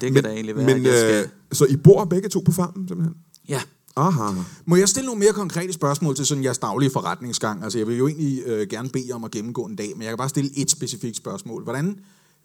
[0.00, 1.24] det kan da egentlig være, Men, at jeg skal...
[1.24, 3.16] øh, så I bor begge to på farmen, simpelthen?
[3.48, 3.62] Ja,
[3.96, 4.42] Aha.
[4.64, 7.64] Må jeg stille nogle mere konkrete spørgsmål til sådan jeres daglige forretningsgang?
[7.64, 10.10] Altså, jeg vil jo egentlig øh, gerne bede om at gennemgå en dag, men jeg
[10.10, 11.62] kan bare stille et specifikt spørgsmål.
[11.62, 11.98] Hvordan,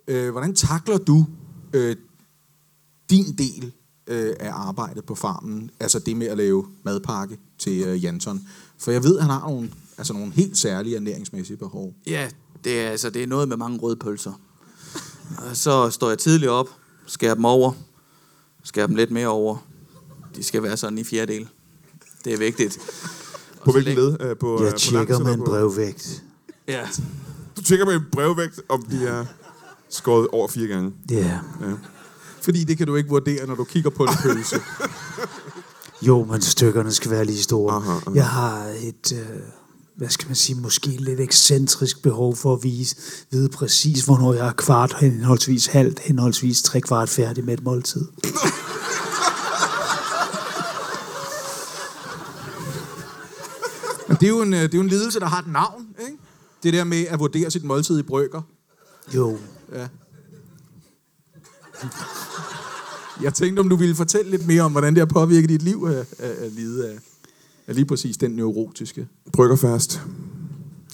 [0.08, 1.26] øh, hvordan takler du
[1.74, 1.96] øh,
[3.10, 3.72] din del
[4.08, 5.72] øh, af arbejdet på farmen?
[5.80, 8.42] Altså det med at lave madpakke til øh, Janton.
[8.78, 11.94] For jeg ved, at han har nogle, altså nogle helt særlige ernæringsmæssige behov.
[12.08, 12.30] ja
[12.66, 14.34] det, er, altså, det er noget med mange røde pølser.
[15.38, 16.70] Og så står jeg tidligt op,
[17.06, 17.74] skærer dem over,
[18.64, 19.58] skærer dem lidt mere over.
[20.36, 21.48] De skal være sådan i fjerdedel.
[22.26, 22.80] Det er vigtigt.
[23.66, 24.32] På hvilken led?
[24.32, 26.24] Uh, på, Jeg på tjekker med en brevvægt.
[26.68, 26.88] Ja.
[27.58, 29.26] Du tjekker med en brevvægt, om de er
[29.90, 30.94] skåret over fire gange.
[31.12, 31.40] Ja.
[31.62, 31.74] Ja.
[32.46, 34.62] Fordi det kan du ikke vurdere, når du kigger på en pølse.
[36.02, 37.76] Jo, men stykkerne skal være lige store.
[37.76, 38.02] Aha, aha.
[38.16, 39.40] Jeg har et, øh,
[39.96, 42.96] hvad skal man sige, måske lidt ekscentrisk behov for at vise,
[43.32, 48.08] vide præcis, hvornår jeg er kvart, henholdsvis halvt, henholdsvis tre kvart færdig med et måltid.
[54.10, 56.18] Det er, jo en, øh, det er jo en lidelse, der har et navn, ikke?
[56.64, 58.42] Det der med at vurdere sit måltid i brøker.
[59.16, 59.38] Jo,
[59.74, 59.88] Ja.
[63.24, 65.88] Jeg tænkte, om du ville fortælle lidt mere om, hvordan det har påvirket dit liv
[65.90, 66.98] at, at, at lide af,
[67.68, 69.08] af lige præcis den neurotiske.
[69.34, 70.02] Brygger fast.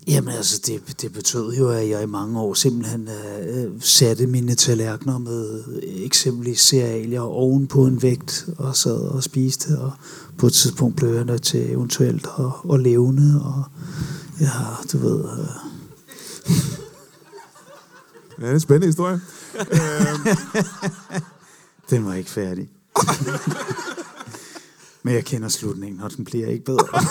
[0.07, 3.09] Jamen altså, det, det betød jo, at jeg i mange år simpelthen
[3.47, 9.79] øh, satte mine tallerkener med eksempelvis cerealier oven på en vægt og sad og spiste,
[9.79, 9.91] og
[10.37, 13.63] på et tidspunkt blev jeg nødt til eventuelt at, at levne, og
[14.39, 14.49] ja,
[14.91, 15.23] du ved...
[15.23, 15.45] Øh,
[18.41, 19.21] Ja, det er en spændende historie.
[21.91, 22.69] den var ikke færdig.
[25.03, 26.87] Men jeg kender slutningen, og den bliver ikke bedre.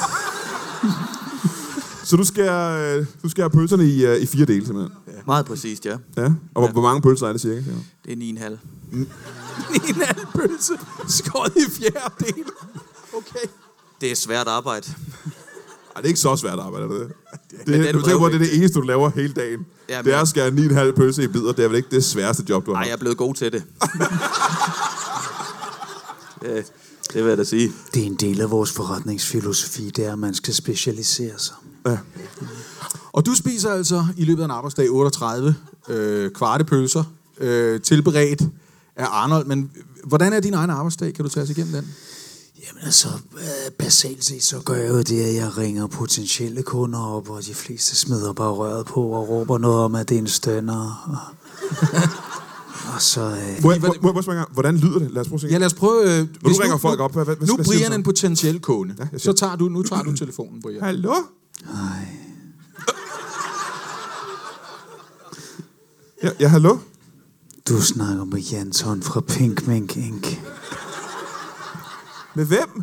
[2.04, 4.96] Så du skærer, øh, du skærer pølserne i, øh, i fire dele, simpelthen?
[5.26, 5.96] Meget præcist, ja.
[6.16, 6.24] Ja.
[6.24, 7.62] Og hvor, hvor mange pølser er det cirka?
[7.62, 7.76] siger?
[8.04, 8.22] Det er 9,5.
[8.92, 9.08] En
[10.02, 10.72] anden pølse
[11.08, 12.44] skåret i fjerde del.
[13.16, 13.46] Okay.
[14.00, 14.86] Det er svært arbejde.
[16.00, 17.08] Det er ikke så svært arbejde, er det det?
[17.66, 19.66] Det den du tænker på, at det er det eneste, du laver hele dagen.
[19.88, 21.52] Ja, det er at skære 9,5 pølse i bidder.
[21.52, 23.52] Det er vel ikke det sværeste job, du har Nej, jeg er blevet god til
[23.52, 23.62] det.
[26.42, 26.64] det,
[27.12, 27.72] det vil jeg da sige.
[27.94, 31.56] Det er en del af vores forretningsfilosofi, det er, at man skal specialisere sig.
[33.12, 35.54] Og du spiser altså i løbet af en arbejdsdag 38
[35.88, 37.04] øh, kvarte pølser,
[37.38, 38.42] øh, tilberedt
[38.96, 39.46] af Arnold.
[39.46, 39.70] Men
[40.04, 41.14] hvordan er din egen arbejdsdag?
[41.14, 41.94] Kan du tage os igennem den?
[42.68, 46.98] Jamen altså, øh, basalt set, så gør jeg jo det, at jeg ringer potentielle kunder
[47.00, 50.18] op, og de fleste smider bare røret på og råber noget om, at det er
[50.18, 51.04] en stønner.
[51.08, 51.18] Og,
[52.94, 53.20] og så...
[53.20, 55.10] Øh, Må jeg, må, må jeg bare spørge en gang, hvordan lyder det?
[55.10, 55.46] Lad os prøve at se.
[55.46, 56.02] Ja, lad os prøve...
[56.02, 58.94] Øh, Når du ringer folk op, hvad, hvad, Nu hvad er Brian en potentiel kunde.
[59.12, 60.82] Ja, så tager du, nu tager du telefonen, Brian.
[60.82, 61.14] Hallo?
[61.64, 62.06] nej.
[66.22, 66.76] Ja, ja, hallo?
[67.68, 70.26] Du snakker med Janton fra Pink Mink Inc.
[72.34, 72.82] Med hvem?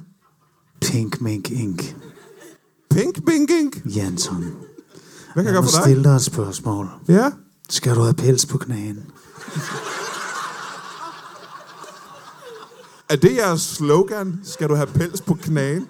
[0.81, 1.93] Pink Mink Inc.
[2.89, 3.81] Pink Binking?
[3.85, 4.41] Janton.
[5.33, 5.81] Hvad kan jeg gøre for dig?
[5.83, 6.89] stille dig et spørgsmål.
[7.07, 7.31] Ja?
[7.69, 9.03] Skal du have pels på knæen?
[13.09, 14.39] Er det jeres slogan?
[14.43, 15.87] Skal du have pels på knagen?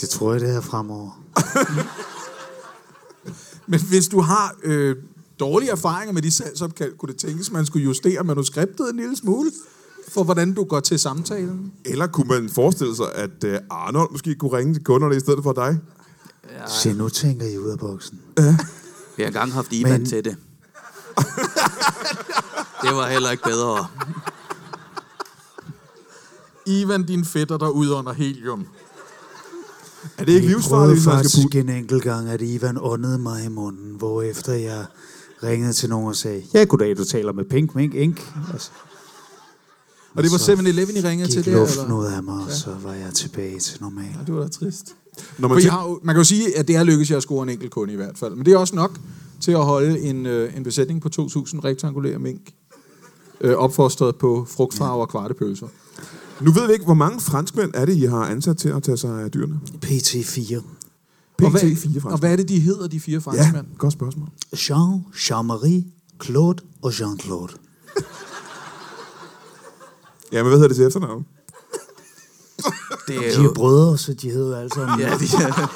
[0.00, 1.24] Det tror jeg, det er fremover.
[3.70, 4.96] Men hvis du har øh,
[5.40, 9.50] dårlige erfaringer med de salgsopkald, kunne det tænkes, man skulle justere manuskriptet en lille smule,
[10.08, 11.72] for hvordan du går til samtalen?
[11.84, 15.42] Eller kunne man forestille sig, at uh, Arnold måske kunne ringe til kunderne i stedet
[15.42, 15.78] for dig?
[16.68, 18.20] Se, nu tænker I ud af boksen.
[19.16, 20.36] Vi har engang haft Ivan Men- til det.
[22.82, 23.86] det var heller ikke bedre.
[26.66, 28.66] Ivan, din fætter, der ud under helium.
[30.18, 31.60] Er det ikke livsfarligt, prøvede hvis man skal faktisk putte...
[31.60, 34.86] en enkelt gang, at Ivan åndede mig i munden, hvorefter jeg
[35.42, 38.20] ringede til nogen og sagde, ja, goddag, du taler med Pink Mink Inc.
[38.52, 38.70] Altså,
[40.14, 41.58] Og det var så 7-Eleven, I ringede gik til der?
[41.60, 41.94] luften Eller?
[41.96, 44.04] ud af mig, og så var jeg tilbage til normal.
[44.04, 44.94] Ja, det var da trist.
[45.38, 47.10] Når For man I tænker, har, jo- man kan jo sige, at det er lykkedes
[47.10, 48.34] jer at score en enkelt kunde i hvert fald.
[48.34, 48.98] Men det er også nok
[49.40, 51.20] til at holde en, øh, en besætning på 2.000
[51.64, 52.40] rektangulære mink.
[53.40, 55.66] Øh, opfostret på frugtfarve og kvartepølser.
[56.40, 58.96] nu ved vi ikke, hvor mange franskmænd er det, I har ansat til at tage
[58.96, 59.60] sig af dyrene?
[59.84, 60.60] PT4.
[61.38, 63.66] PT og, hvad, 4 og hvad er det, de hedder, de fire Ja, franskmænd?
[63.78, 64.28] godt spørgsmål.
[64.70, 65.82] Jean, Jean-Marie,
[66.24, 67.56] Claude og Jean-Claude.
[70.34, 71.26] Ja, men hvad hedder det til efternavn?
[73.08, 73.52] Det er De er jo...
[73.54, 75.00] brødre, så de hedder alle sammen.
[75.00, 75.68] Ja, de er...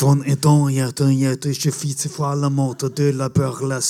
[0.00, 3.80] Von Edon, Hjerton, Hjerton, je fils fra la mort de la peur la.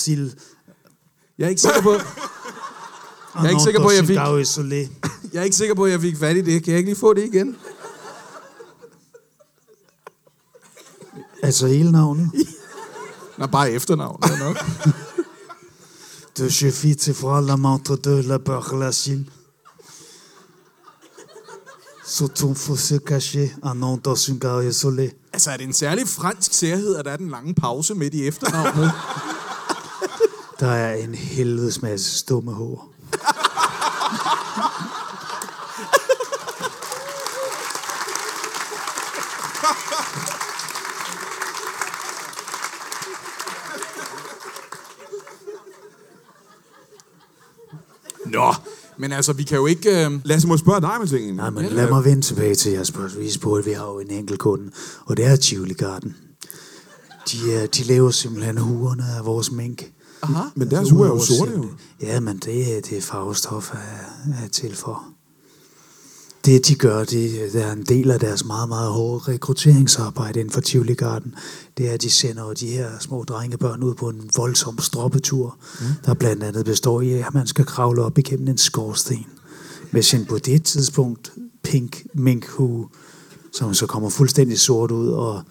[1.38, 1.93] Jeg er ikke sikker på,
[3.35, 4.17] jeg er ikke sikker på, at jeg fik,
[5.33, 6.64] jeg er ikke sikker på, at jeg fik fat i det.
[6.64, 7.57] Kan jeg ikke lige få det igen?
[11.43, 12.31] Altså hele navnet.
[13.38, 14.23] Nå, bare efternavn.
[14.23, 14.57] Det er nok.
[16.37, 19.25] De je fils fra la mort de la peur la sille.
[22.05, 25.12] Surtout faut se cacher un nom dans une gare isolée.
[25.33, 28.27] Altså, er det en særlig fransk særhed, at der er den lange pause midt i
[28.27, 28.90] efternavnet?
[30.61, 32.93] Der er en helvedes masse stumme hår.
[49.05, 50.07] Men altså, vi kan jo ikke...
[50.07, 50.11] Øh...
[50.25, 51.37] Lasse, må spørge dig med tingene?
[51.37, 53.25] Nej, men lad mig vende tilbage til jeres spørgsmål.
[53.25, 54.71] Vi spurgte, vi har jo en enkelt kunde,
[55.07, 56.17] og det er Tivoli Garden.
[57.33, 59.85] De, er, de laver simpelthen huerne af vores mink.
[60.23, 60.43] Aha.
[60.55, 61.64] Men deres uger er jo sorte, jo.
[62.03, 63.77] Ja, men det, er- det er farvestof er,
[64.45, 65.05] er til for.
[66.44, 70.61] Det, de gør, det, er en del af deres meget, meget hårde rekrutteringsarbejde inden for
[70.61, 71.35] Tivoli Garden.
[71.78, 75.87] Det er, at de sender de her små drengebørn ud på en voldsom stroppetur, mm.
[76.07, 79.26] der blandt andet består i, at man skal kravle op igennem en skorsten
[79.90, 82.88] med sin på det tidspunkt pink minkhue,
[83.52, 85.42] som så kommer fuldstændig sort ud, og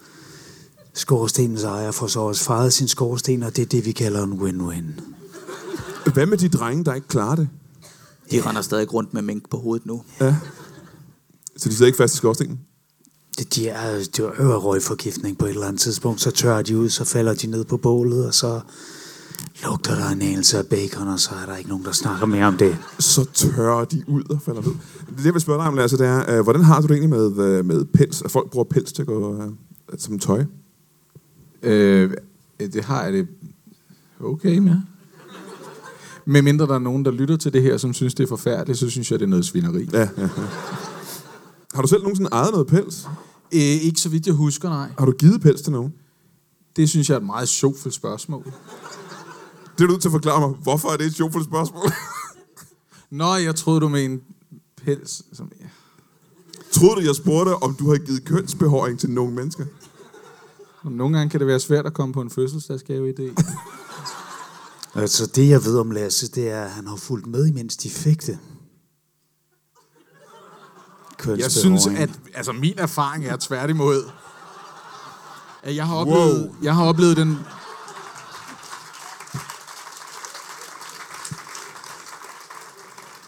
[0.94, 4.32] skorstenens ejer får så også faret sin skorsten, og det er det, vi kalder en
[4.32, 5.00] win-win.
[6.12, 7.48] Hvad med de drenge, der ikke klarer det?
[8.30, 10.02] De render stadig rundt med mink på hovedet nu.
[10.20, 10.36] Ja.
[11.56, 12.60] Så de sidder ikke fast i skorstenen?
[13.38, 16.78] Det, de er, de er øver røgforgiftning på et eller andet tidspunkt, så tørrer de
[16.78, 18.60] ud, så falder de ned på bålet, og så
[19.64, 22.44] lugter der en anelse af bacon, og så er der ikke nogen, der snakker mere
[22.44, 22.76] om det.
[22.98, 24.72] Så tørrer de ud og falder ned.
[25.16, 27.10] Det, jeg vil spørge dig om, Lasse, det er, øh, hvordan har du det egentlig
[27.10, 28.22] med, øh, med pels?
[28.22, 29.48] At folk bruger pels til at gå øh,
[29.98, 30.44] som tøj?
[31.62, 32.10] Øh,
[32.60, 33.26] det har jeg det
[34.20, 34.76] okay med.
[36.24, 38.78] Med mindre der er nogen, der lytter til det her, som synes, det er forfærdeligt,
[38.78, 39.88] så synes jeg, det er noget svineri.
[39.92, 40.28] Ja, ja, ja.
[41.74, 43.08] Har du selv nogensinde ejet noget pels?
[43.54, 44.88] Øh, ikke så vidt jeg husker, nej.
[44.98, 45.94] Har du givet pels til nogen?
[46.76, 48.44] Det synes jeg er et meget sjovt spørgsmål.
[48.44, 50.58] Det er du nødt til at forklare mig.
[50.62, 51.82] Hvorfor er det et sjovt spørgsmål?
[53.10, 54.24] Nå, jeg troede, du mente
[54.84, 55.22] pels.
[55.32, 55.66] Som, ja.
[56.72, 59.64] Troede du, jeg spurgte, om du har givet kønsbehåring til nogle mennesker?
[60.84, 63.34] Nogle gange kan det være svært at komme på en fødselsdagsgave-idé.
[64.96, 67.90] Altså, det jeg ved om Lasse, det er, at han har fulgt med, imens de
[67.90, 68.38] fik det.
[71.26, 74.10] Jeg synes, at altså, min erfaring er tværtimod,
[75.62, 76.54] at jeg har oplevet, wow.
[76.62, 77.38] jeg har oplevet den...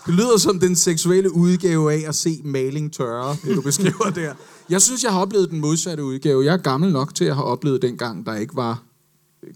[0.06, 4.34] Det lyder som den seksuelle udgave af at se maling tørre, det du beskriver der.
[4.70, 6.44] Jeg synes, jeg har oplevet den modsatte udgave.
[6.44, 8.82] Jeg er gammel nok til at have oplevet dengang, der ikke var,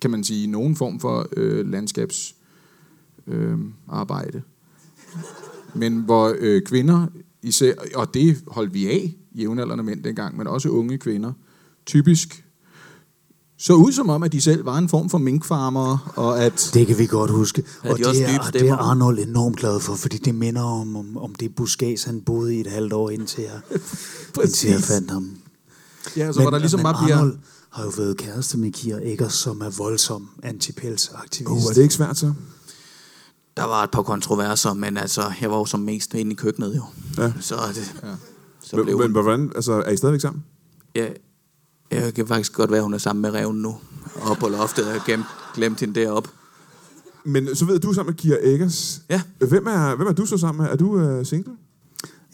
[0.03, 3.53] kan man sige, nogen form for øh, landskabsarbejde.
[3.53, 4.42] Øh, arbejde.
[5.74, 7.07] Men hvor øh, kvinder,
[7.42, 11.33] især, og det holdt vi af, jævnaldrende mænd dengang, men også unge kvinder,
[11.87, 12.44] typisk
[13.61, 16.70] så ud som om, at de selv var en form for minkfarmer, og at...
[16.74, 17.64] Det kan vi godt huske.
[17.83, 20.62] Havde og de det, er, og det er Arnold enormt glad for, fordi det minder
[20.62, 23.61] om, om, om det buskæs, han boede i et halvt år, indtil jeg,
[24.44, 25.31] indtil jeg fandt ham.
[26.16, 27.16] Ja, så var der ligesom men bare bliver...
[27.16, 27.38] Arnold
[27.70, 31.50] har jo været kæreste med Kira Eggers, som er voldsom antipelsaktivist.
[31.50, 32.33] Uh, er det ikke svært så?
[33.56, 36.76] Der var et par kontroverser, men altså, jeg var jo som mest inde i køkkenet
[36.76, 36.82] jo.
[37.22, 37.32] Ja.
[37.40, 38.08] Så, det, ja.
[38.60, 40.44] så Men, blev men hvordan, altså, er I stadigvæk sammen?
[40.94, 41.08] Ja,
[41.90, 43.76] jeg kan faktisk godt være, at hun er sammen med reven nu.
[44.22, 46.28] Og på loftet, jeg har gemt, glemt hende deroppe.
[47.24, 49.00] Men så ved jeg, du er sammen med Kira Eggers.
[49.08, 49.22] Ja.
[49.48, 50.72] Hvem er, hvem er du så sammen med?
[50.72, 51.52] Er du uh, single?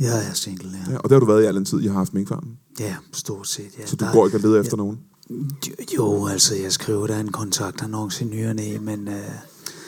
[0.00, 0.92] Jeg er single, ja.
[0.92, 2.58] Ja, og det har du været i al den tid, I har haft minkfarmen.
[2.80, 3.70] Ja, stort set.
[3.78, 3.86] Ja.
[3.86, 4.98] Så du Der- går ikke og leder efter nogen?
[5.30, 9.08] Jo, Jo, altså, jeg skriver der en kontaktannonce i ny og næ, men...
[9.08, 9.14] Uh,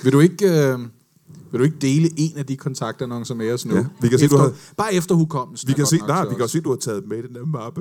[0.05, 0.67] Vil du ikke...
[0.73, 0.79] Øh,
[1.53, 3.75] vil du ikke dele en af de kontaktannoncer med os nu?
[3.77, 5.69] Ja, vi kan se, efter, du har- Bare efter hukommelsen.
[5.69, 7.81] Vi kan, se, nej, vi kan se, du har taget med i den der mappe.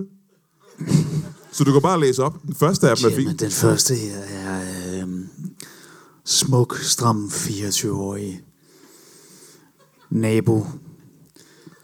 [1.51, 2.41] Så du kan bare læse op.
[2.47, 3.39] Den første af dem er Jamen, fint.
[3.39, 4.61] den første her er
[5.03, 5.09] øh,
[6.25, 8.41] smuk, stram 24-årig
[10.09, 10.65] nabo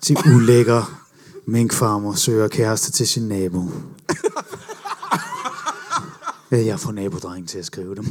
[0.02, 1.00] til ulækker
[1.46, 3.64] minkfarmer søger kæreste til sin nabo.
[6.52, 8.06] Ja, Jeg får nabodrengen til at skrive dem.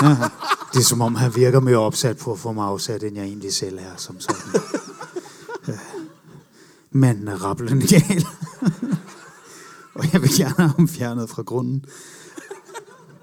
[0.72, 3.24] Det er som om, han virker mere opsat på at få mig afsat, end jeg
[3.24, 4.60] egentlig selv er som sådan.
[5.68, 5.78] Ja.
[6.90, 8.26] Manden er rappelende gal.
[9.94, 11.84] Og jeg vil gerne have ham fjernet fra grunden.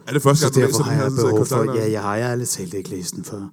[0.08, 2.15] Er det første gang, du læser har den jeg her behov for, ja, jeg har
[2.15, 3.49] jeg ærligt talt ikke læst den før.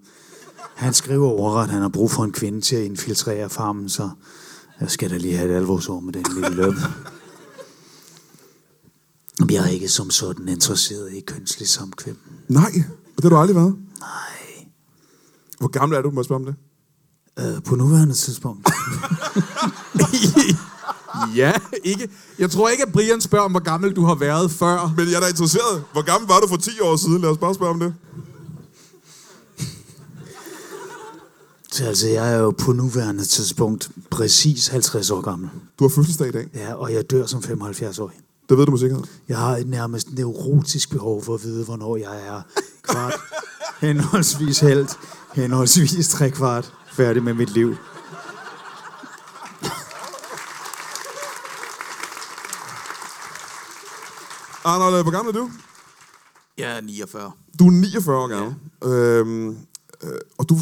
[0.75, 4.11] Han skriver overret, han har brug for en kvinde til at infiltrere farmen, så
[4.81, 6.75] jeg skal da lige have et alvorsår med den lille løb.
[9.51, 12.17] Jeg er ikke som sådan interesseret i kønslig samkvem.
[12.49, 12.71] Nej,
[13.17, 13.77] det har du aldrig været.
[14.03, 14.67] Nej.
[15.59, 16.55] Hvor gammel er du, må jeg spørge om det?
[17.39, 18.69] Øh, på nuværende tidspunkt.
[21.37, 21.53] Ja,
[21.85, 22.09] ikke.
[22.39, 24.95] Jeg tror ikke, at Brian spørger om, hvor gammel du har været før.
[24.97, 25.85] Men jeg er da interesseret.
[25.93, 27.21] Hvor gammel var du for 10 år siden?
[27.21, 27.95] Lad os bare spørge om det.
[31.73, 35.51] Så altså, jeg er jo på nuværende tidspunkt præcis 50 år gammel.
[35.79, 36.49] Du har fødselsdag i dag.
[36.55, 38.17] Ja, og jeg dør som 75-årig.
[38.49, 39.05] Det ved du med sikkerhed.
[39.29, 42.43] Jeg har et nærmest neurotisk behov for at vide, hvornår jeg er
[42.83, 43.15] kvart,
[43.83, 44.99] henholdsvis helt,
[45.35, 47.77] henholdsvis tre kvart færdig med mit liv.
[54.65, 55.51] Arnold, hvor gammel er du?
[56.59, 57.33] Jeg er 49.
[57.59, 58.55] Du er 49 år gammel.
[58.85, 58.89] Ja.
[58.91, 59.49] Øhm,
[60.03, 60.57] øh, og du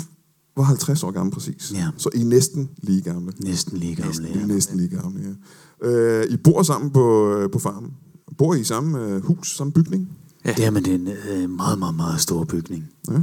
[0.57, 1.73] var 50 år gammel præcis.
[1.75, 1.89] Ja.
[1.97, 3.33] Så I er næsten lige gamle.
[3.39, 4.25] Næsten lige gammel.
[4.27, 4.41] I Ja.
[4.43, 5.37] er næsten lige gamle,
[5.83, 5.89] ja.
[5.89, 7.91] Øh, I bor sammen på, øh, på farmen.
[8.39, 10.09] Bor I i samme øh, hus, samme bygning?
[10.45, 10.53] Ja.
[10.53, 12.91] Det er en øh, meget, meget, meget stor bygning.
[13.09, 13.21] Ja.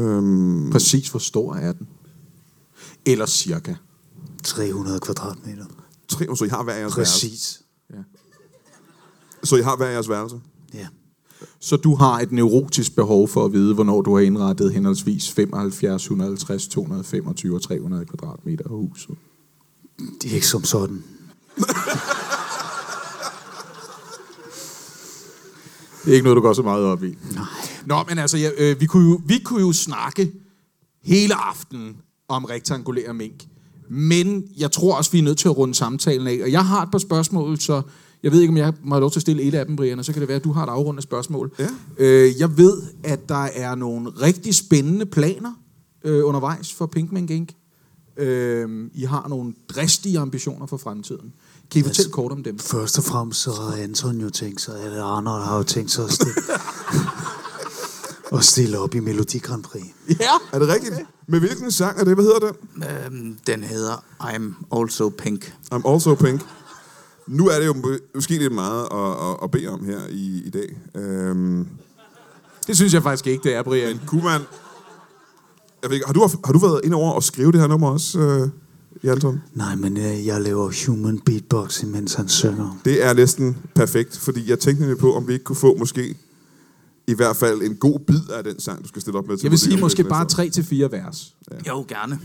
[0.00, 1.88] Øhm, Præcis hvor stor er den?
[3.06, 3.74] Eller cirka.
[4.44, 5.64] 300 kvadratmeter.
[6.08, 7.26] tre, så I har hver jeres værelse.
[7.26, 7.62] Præcis.
[9.44, 10.40] Så I har hver jeres værelse.
[10.74, 10.86] Ja.
[11.60, 16.02] Så du har et neurotisk behov for at vide, hvornår du har indrettet henholdsvis 75,
[16.02, 19.14] 150, 225 og 300 kvadratmeter af huset.
[20.22, 21.04] Det er ikke som sådan.
[26.06, 27.18] Det er ikke noget, du går så meget op i.
[27.34, 27.44] Nej.
[27.86, 30.32] Nå, men altså, ja, øh, vi, kunne jo, vi kunne jo snakke
[31.02, 31.96] hele aftenen
[32.28, 33.44] om rektangulære mink.
[33.88, 36.38] Men jeg tror også, vi er nødt til at runde samtalen af.
[36.42, 37.82] Og jeg har et par spørgsmål, så
[38.22, 39.98] jeg ved ikke, om jeg må have lov til at stille et af dem, Brian,
[39.98, 41.52] og så kan det være, at du har et afrundende spørgsmål.
[41.58, 41.68] Ja.
[41.98, 45.52] Øh, jeg ved, at der er nogle rigtig spændende planer
[46.04, 47.48] øh, undervejs for Pink Mink Inc.
[48.16, 51.32] Øh, I har nogle dristige ambitioner for fremtiden.
[51.70, 52.58] Kan I fortælle kort om dem?
[52.58, 56.04] Først og fremmest så har Anton jo tænkt sig, eller Arnold har jo tænkt sig
[56.04, 56.34] at stille,
[58.38, 59.84] at stille op i Melodi Grand Prix.
[60.08, 60.30] Ja.
[60.52, 60.94] Er det rigtigt?
[61.28, 62.14] Med hvilken sang er det?
[62.14, 62.84] Hvad hedder den?
[62.84, 65.54] Øhm, den hedder I'm Also Pink.
[65.74, 66.40] I'm also pink.
[67.26, 70.42] Nu er det jo må- måske lidt meget at, at, at bede om her i,
[70.46, 70.76] i dag.
[70.94, 71.68] Øhm,
[72.66, 74.00] Det synes jeg faktisk ikke, det er, Brian.
[74.06, 74.40] kunne man...
[75.82, 77.90] Jeg ved ikke, har, du, har du været ind over og skrive det her nummer
[77.90, 78.48] også, øh,
[79.06, 79.42] Janton?
[79.54, 82.80] Nej, men øh, jeg laver human beatbox, mens han synger.
[82.84, 86.14] Det er næsten perfekt, fordi jeg tænkte nemlig på, om vi ikke kunne få måske
[87.06, 89.36] i hvert fald en god bid af den sang, du skal stille op med.
[89.36, 91.34] til Jeg vil sige måske bare tre til fire vers.
[91.68, 92.18] Jo, gerne.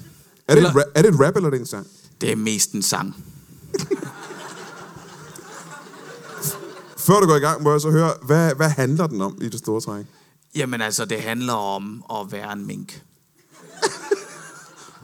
[0.48, 1.88] Er det, et Eller- ra- er det et rap, eller er det en sang?
[2.22, 3.16] Det er mest en sang.
[6.98, 9.50] Før du går i gang, må jeg så høre, hvad, hvad handler den om i
[9.50, 10.06] det store træk?
[10.56, 13.04] Jamen altså, det handler om at være en mink.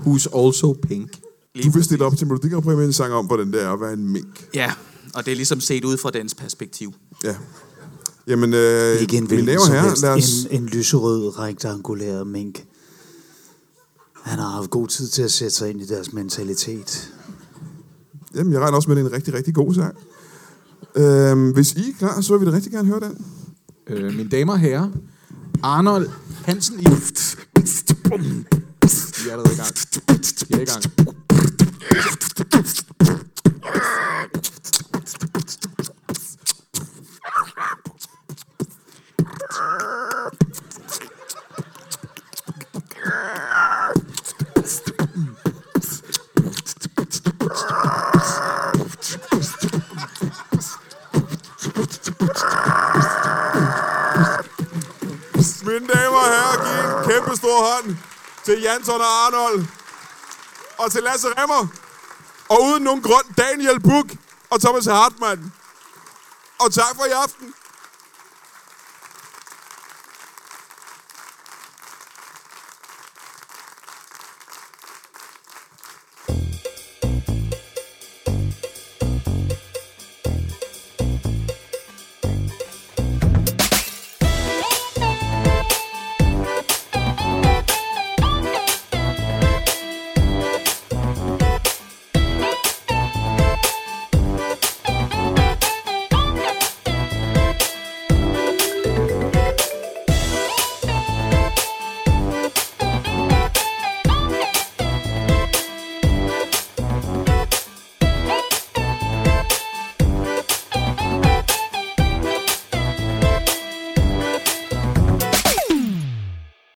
[0.06, 1.10] Who's also pink.
[1.64, 3.70] Du vil stille op til Melodi Grand Prix med en sang om, hvordan det er
[3.74, 4.48] at være en mink.
[4.54, 4.72] Ja,
[5.14, 6.94] og det er ligesom set ud fra dens perspektiv.
[7.24, 7.36] Ja.
[8.28, 10.02] Jamen, øh, Ikke en hvilken som helst.
[10.02, 10.44] lad os...
[10.52, 12.64] En, en lyserød, rektangulær mink.
[14.24, 17.14] Han har haft god tid til at sætte sig ind i deres mentalitet.
[18.36, 19.96] Jamen, jeg regner også med, at det er en rigtig, rigtig god sang.
[20.96, 23.26] Øhm, hvis I er klar, så vil vi da rigtig gerne høre den.
[23.88, 24.90] Øh, mine damer og herrer,
[25.64, 26.10] Arnold
[26.46, 26.84] Hansen i...
[26.84, 26.90] Vi
[29.30, 29.70] er allerede i gang.
[30.50, 31.17] Vi er i gang.
[55.68, 57.98] Mine damer og herrer, giv en kæmpe stor hånd
[58.46, 59.66] til Jansson og Arnold.
[60.78, 61.68] Og til Lasse Remmer.
[62.50, 64.06] Og uden nogen grund, Daniel Buk
[64.50, 65.54] og Thomas Hartmann.
[66.60, 67.54] Og tak for i aften.